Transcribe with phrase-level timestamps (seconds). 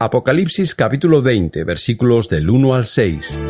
[0.00, 3.40] Apocalipsis capítulo 20 versículos del 1 al 6.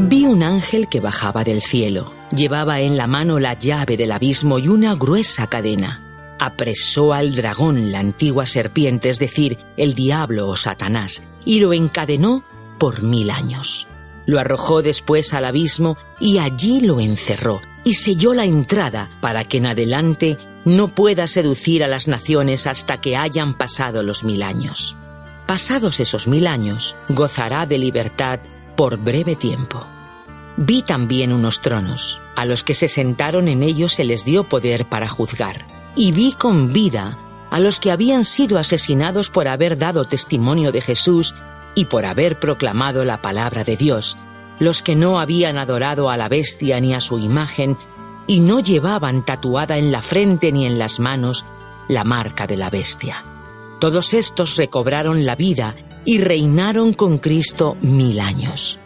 [0.00, 2.12] Vi un ángel que bajaba del cielo.
[2.36, 6.36] Llevaba en la mano la llave del abismo y una gruesa cadena.
[6.38, 12.44] Apresó al dragón, la antigua serpiente, es decir, el diablo o Satanás, y lo encadenó
[12.78, 13.86] por mil años.
[14.26, 19.56] Lo arrojó después al abismo y allí lo encerró y selló la entrada para que
[19.56, 20.36] en adelante
[20.68, 24.94] no pueda seducir a las naciones hasta que hayan pasado los mil años.
[25.46, 28.40] Pasados esos mil años, gozará de libertad
[28.76, 29.86] por breve tiempo.
[30.58, 32.20] Vi también unos tronos.
[32.36, 35.64] A los que se sentaron en ellos se les dio poder para juzgar.
[35.96, 37.16] Y vi con vida
[37.50, 41.34] a los que habían sido asesinados por haber dado testimonio de Jesús
[41.74, 44.18] y por haber proclamado la palabra de Dios,
[44.58, 47.78] los que no habían adorado a la bestia ni a su imagen,
[48.28, 51.44] y no llevaban tatuada en la frente ni en las manos
[51.88, 53.24] la marca de la bestia.
[53.80, 58.78] Todos estos recobraron la vida y reinaron con Cristo mil años.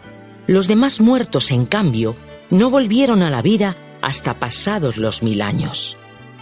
[0.47, 2.15] Los demás muertos, en cambio,
[2.49, 5.97] no volvieron a la vida hasta pasados los mil años.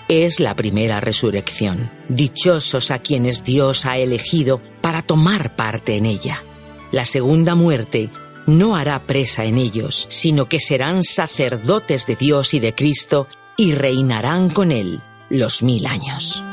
[0.07, 1.89] Es la primera resurrección.
[2.09, 6.43] Dichosos a quienes Dios ha elegido para tomar parte en ella.
[6.91, 8.09] La segunda muerte
[8.47, 13.73] no hará presa en ellos, sino que serán sacerdotes de Dios y de Cristo y
[13.73, 16.43] reinarán con Él los mil años.